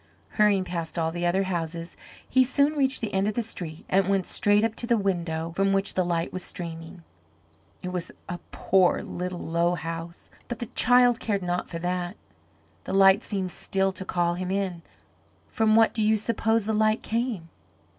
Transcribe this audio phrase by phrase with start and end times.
[0.29, 1.95] Hurrying past all the other houses,
[2.27, 5.53] he soon reached the end of the street and went straight up to the window
[5.55, 7.03] from which the light was streaming.
[7.83, 12.17] It was a poor, little, low house, but the child cared not for that.
[12.85, 14.81] The light seemed still to call him in.
[15.49, 17.49] From what do you suppose the light came?